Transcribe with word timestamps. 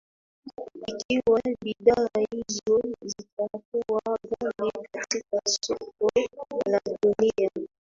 ikiwa 0.87 1.41
bidhaa 1.61 2.19
hizo 2.31 2.81
zitakuwa 3.05 4.01
gali 4.41 4.71
katika 4.91 5.39
soko 5.47 6.09
la 6.65 6.81
dunia 7.03 7.49